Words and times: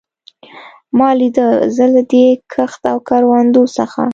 ما 0.97 1.09
لیده، 1.19 1.47
زه 1.75 1.85
له 1.93 2.01
دې 2.11 2.25
کښت 2.53 2.81
او 2.91 2.97
کروندو 3.07 3.63
څخه. 3.77 4.01